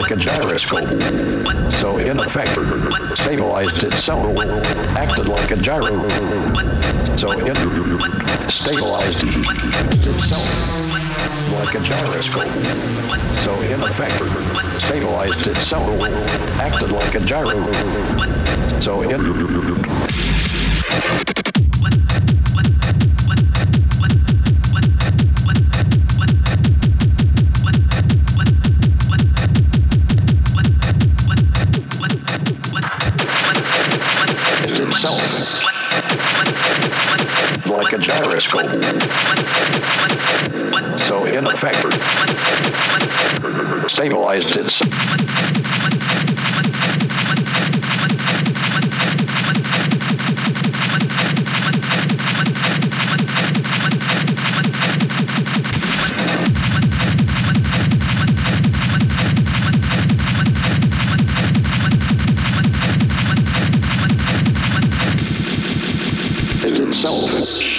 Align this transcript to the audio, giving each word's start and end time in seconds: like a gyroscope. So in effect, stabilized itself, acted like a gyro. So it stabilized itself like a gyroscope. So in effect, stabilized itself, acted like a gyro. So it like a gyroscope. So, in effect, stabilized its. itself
like 0.00 0.10
a 0.12 0.16
gyroscope. 0.16 0.88
So 1.72 1.98
in 1.98 2.18
effect, 2.18 2.52
stabilized 3.16 3.84
itself, 3.84 4.38
acted 4.96 5.28
like 5.28 5.50
a 5.50 5.56
gyro. 5.56 6.08
So 7.16 7.30
it 7.32 7.56
stabilized 8.50 9.22
itself 10.06 10.48
like 11.52 11.74
a 11.74 11.80
gyroscope. 11.80 12.48
So 13.40 13.52
in 13.60 13.80
effect, 13.82 14.22
stabilized 14.80 15.46
itself, 15.46 15.90
acted 16.58 16.92
like 16.92 17.14
a 17.14 17.20
gyro. 17.20 17.60
So 18.80 19.02
it 19.02 19.20
like 37.92 38.00
a 38.00 38.04
gyroscope. 38.04 38.70
So, 41.00 41.24
in 41.24 41.46
effect, 41.46 41.82
stabilized 43.90 44.56
its. 44.56 44.80
itself 67.02 67.69